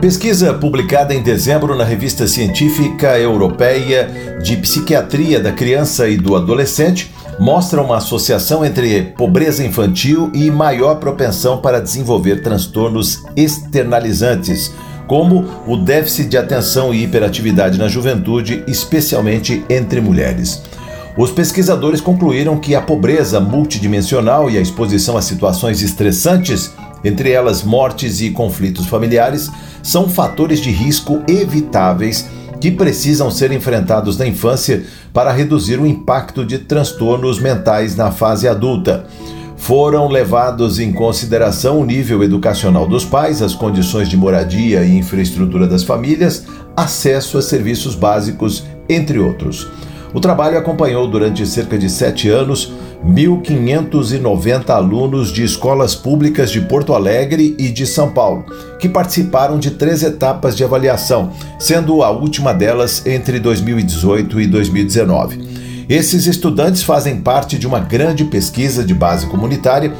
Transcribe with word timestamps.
Pesquisa 0.00 0.54
publicada 0.54 1.14
em 1.14 1.22
dezembro 1.22 1.76
na 1.76 1.84
revista 1.84 2.26
científica 2.26 3.18
europeia 3.18 4.38
de 4.42 4.56
psiquiatria 4.56 5.38
da 5.38 5.52
criança 5.52 6.08
e 6.08 6.16
do 6.16 6.34
adolescente 6.34 7.10
mostra 7.38 7.82
uma 7.82 7.98
associação 7.98 8.64
entre 8.64 9.02
pobreza 9.14 9.62
infantil 9.62 10.30
e 10.32 10.50
maior 10.50 10.94
propensão 10.94 11.58
para 11.58 11.82
desenvolver 11.82 12.42
transtornos 12.42 13.24
externalizantes, 13.36 14.72
como 15.06 15.46
o 15.66 15.76
déficit 15.76 16.30
de 16.30 16.38
atenção 16.38 16.94
e 16.94 17.04
hiperatividade 17.04 17.78
na 17.78 17.86
juventude, 17.86 18.64
especialmente 18.66 19.62
entre 19.68 20.00
mulheres. 20.00 20.62
Os 21.14 21.30
pesquisadores 21.30 22.00
concluíram 22.00 22.56
que 22.56 22.74
a 22.74 22.80
pobreza 22.80 23.38
multidimensional 23.38 24.48
e 24.48 24.56
a 24.56 24.62
exposição 24.62 25.18
a 25.18 25.22
situações 25.22 25.82
estressantes 25.82 26.72
entre 27.04 27.30
elas 27.30 27.62
mortes 27.62 28.20
e 28.20 28.30
conflitos 28.30 28.86
familiares, 28.86 29.50
são 29.82 30.08
fatores 30.08 30.60
de 30.60 30.70
risco 30.70 31.22
evitáveis 31.26 32.28
que 32.60 32.70
precisam 32.70 33.30
ser 33.30 33.52
enfrentados 33.52 34.18
na 34.18 34.26
infância 34.26 34.84
para 35.12 35.32
reduzir 35.32 35.80
o 35.80 35.86
impacto 35.86 36.44
de 36.44 36.58
transtornos 36.58 37.40
mentais 37.40 37.96
na 37.96 38.10
fase 38.12 38.46
adulta. 38.46 39.06
Foram 39.56 40.08
levados 40.08 40.78
em 40.78 40.92
consideração 40.92 41.80
o 41.80 41.84
nível 41.84 42.22
educacional 42.22 42.86
dos 42.86 43.04
pais, 43.04 43.42
as 43.42 43.54
condições 43.54 44.08
de 44.08 44.16
moradia 44.16 44.82
e 44.84 44.96
infraestrutura 44.96 45.66
das 45.66 45.82
famílias, 45.82 46.46
acesso 46.76 47.38
a 47.38 47.42
serviços 47.42 47.94
básicos, 47.94 48.64
entre 48.88 49.18
outros. 49.18 49.68
O 50.12 50.20
trabalho 50.20 50.58
acompanhou 50.58 51.06
durante 51.06 51.46
cerca 51.46 51.78
de 51.78 51.88
sete 51.88 52.28
anos 52.28 52.72
1.590 53.04 54.70
alunos 54.70 55.32
de 55.32 55.42
escolas 55.42 55.94
públicas 55.94 56.50
de 56.50 56.60
Porto 56.60 56.92
Alegre 56.92 57.54
e 57.58 57.70
de 57.70 57.86
São 57.86 58.10
Paulo, 58.10 58.44
que 58.78 58.88
participaram 58.88 59.58
de 59.58 59.70
três 59.72 60.02
etapas 60.02 60.56
de 60.56 60.62
avaliação, 60.62 61.32
sendo 61.58 62.02
a 62.02 62.10
última 62.10 62.52
delas 62.52 63.06
entre 63.06 63.40
2018 63.40 64.40
e 64.40 64.46
2019. 64.46 65.60
Esses 65.88 66.26
estudantes 66.26 66.82
fazem 66.84 67.20
parte 67.20 67.58
de 67.58 67.66
uma 67.66 67.80
grande 67.80 68.24
pesquisa 68.24 68.84
de 68.84 68.94
base 68.94 69.26
comunitária 69.26 69.92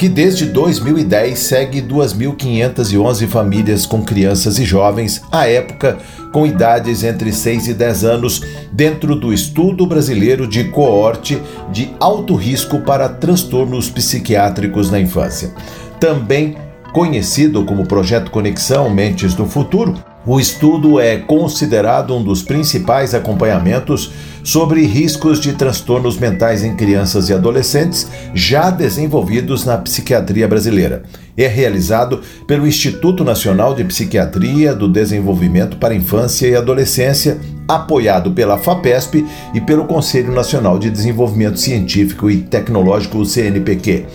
que 0.00 0.08
desde 0.08 0.46
2010 0.46 1.38
segue 1.38 1.82
2.511 1.82 3.28
famílias 3.28 3.84
com 3.84 4.02
crianças 4.02 4.58
e 4.58 4.64
jovens, 4.64 5.20
à 5.30 5.46
época 5.46 5.98
com 6.32 6.46
idades 6.46 7.04
entre 7.04 7.30
6 7.30 7.68
e 7.68 7.74
10 7.74 8.04
anos, 8.04 8.42
dentro 8.72 9.14
do 9.14 9.30
estudo 9.30 9.84
brasileiro 9.84 10.46
de 10.46 10.64
coorte 10.64 11.38
de 11.70 11.90
alto 12.00 12.34
risco 12.34 12.80
para 12.80 13.10
transtornos 13.10 13.90
psiquiátricos 13.90 14.90
na 14.90 14.98
infância. 14.98 15.52
Também 16.00 16.56
conhecido 16.92 17.64
como 17.64 17.86
Projeto 17.86 18.30
Conexão 18.30 18.90
Mentes 18.90 19.34
do 19.34 19.46
Futuro, 19.46 19.94
o 20.26 20.38
estudo 20.38 21.00
é 21.00 21.16
considerado 21.16 22.14
um 22.14 22.22
dos 22.22 22.42
principais 22.42 23.14
acompanhamentos 23.14 24.12
sobre 24.44 24.84
riscos 24.84 25.40
de 25.40 25.54
transtornos 25.54 26.18
mentais 26.18 26.62
em 26.62 26.76
crianças 26.76 27.28
e 27.28 27.32
adolescentes 27.32 28.06
já 28.34 28.70
desenvolvidos 28.70 29.64
na 29.64 29.78
psiquiatria 29.78 30.46
brasileira. 30.46 31.04
É 31.36 31.46
realizado 31.46 32.20
pelo 32.46 32.66
Instituto 32.66 33.24
Nacional 33.24 33.74
de 33.74 33.82
Psiquiatria 33.84 34.74
do 34.74 34.88
Desenvolvimento 34.88 35.78
para 35.78 35.94
Infância 35.94 36.46
e 36.46 36.54
Adolescência, 36.54 37.38
apoiado 37.66 38.32
pela 38.32 38.58
FAPESP 38.58 39.26
e 39.54 39.60
pelo 39.60 39.86
Conselho 39.86 40.32
Nacional 40.32 40.78
de 40.78 40.90
Desenvolvimento 40.90 41.58
Científico 41.58 42.30
e 42.30 42.38
Tecnológico, 42.42 43.24
CNPq. 43.24 44.06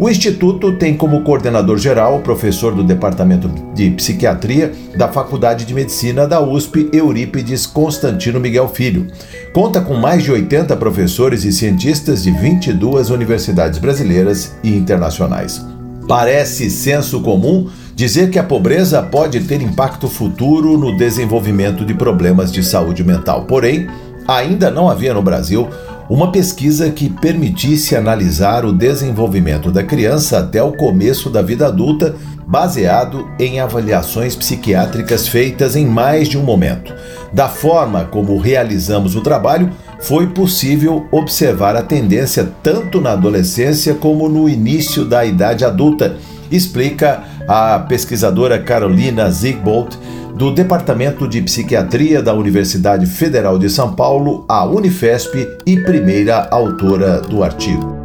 O 0.00 0.08
Instituto 0.08 0.72
tem 0.72 0.96
como 0.96 1.20
coordenador 1.20 1.76
geral 1.76 2.16
o 2.16 2.22
professor 2.22 2.74
do 2.74 2.82
Departamento 2.82 3.50
de 3.74 3.90
Psiquiatria 3.90 4.72
da 4.96 5.08
Faculdade 5.08 5.66
de 5.66 5.74
Medicina 5.74 6.26
da 6.26 6.40
USP, 6.40 6.88
Eurípides 6.90 7.66
Constantino 7.66 8.40
Miguel 8.40 8.66
Filho. 8.66 9.08
Conta 9.52 9.78
com 9.78 9.92
mais 9.92 10.24
de 10.24 10.32
80 10.32 10.74
professores 10.78 11.44
e 11.44 11.52
cientistas 11.52 12.22
de 12.22 12.30
22 12.30 13.10
universidades 13.10 13.78
brasileiras 13.78 14.56
e 14.64 14.74
internacionais. 14.74 15.62
Parece 16.08 16.70
senso 16.70 17.20
comum 17.20 17.68
dizer 17.94 18.30
que 18.30 18.38
a 18.38 18.42
pobreza 18.42 19.02
pode 19.02 19.40
ter 19.40 19.60
impacto 19.60 20.08
futuro 20.08 20.78
no 20.78 20.96
desenvolvimento 20.96 21.84
de 21.84 21.92
problemas 21.92 22.50
de 22.50 22.64
saúde 22.64 23.04
mental. 23.04 23.44
Porém, 23.44 23.86
ainda 24.26 24.70
não 24.70 24.88
havia 24.88 25.12
no 25.12 25.20
Brasil 25.20 25.68
uma 26.10 26.32
pesquisa 26.32 26.90
que 26.90 27.08
permitisse 27.08 27.94
analisar 27.94 28.64
o 28.64 28.72
desenvolvimento 28.72 29.70
da 29.70 29.84
criança 29.84 30.40
até 30.40 30.60
o 30.60 30.72
começo 30.72 31.30
da 31.30 31.40
vida 31.40 31.68
adulta, 31.68 32.16
baseado 32.44 33.30
em 33.38 33.60
avaliações 33.60 34.34
psiquiátricas 34.34 35.28
feitas 35.28 35.76
em 35.76 35.86
mais 35.86 36.28
de 36.28 36.36
um 36.36 36.42
momento. 36.42 36.92
Da 37.32 37.48
forma 37.48 38.06
como 38.06 38.36
realizamos 38.38 39.14
o 39.14 39.20
trabalho, 39.20 39.70
foi 40.00 40.26
possível 40.26 41.06
observar 41.12 41.76
a 41.76 41.82
tendência 41.82 42.50
tanto 42.60 43.00
na 43.00 43.12
adolescência 43.12 43.94
como 43.94 44.28
no 44.28 44.48
início 44.48 45.04
da 45.04 45.24
idade 45.24 45.64
adulta, 45.64 46.16
explica 46.50 47.22
a 47.52 47.80
pesquisadora 47.80 48.60
Carolina 48.60 49.28
Zigbold 49.28 49.98
do 50.36 50.52
Departamento 50.52 51.26
de 51.26 51.42
Psiquiatria 51.42 52.22
da 52.22 52.32
Universidade 52.32 53.06
Federal 53.06 53.58
de 53.58 53.68
São 53.68 53.92
Paulo, 53.92 54.44
a 54.48 54.64
Unifesp, 54.64 55.58
e 55.66 55.80
primeira 55.80 56.46
autora 56.48 57.20
do 57.20 57.42
artigo. 57.42 57.98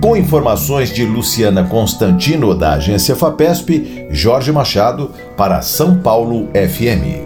Com 0.00 0.16
informações 0.16 0.90
de 0.90 1.04
Luciana 1.04 1.62
Constantino, 1.64 2.54
da 2.54 2.72
agência 2.72 3.14
FAPESP, 3.14 4.08
Jorge 4.10 4.50
Machado, 4.50 5.10
para 5.36 5.60
São 5.60 5.98
Paulo 5.98 6.48
FM. 6.54 7.21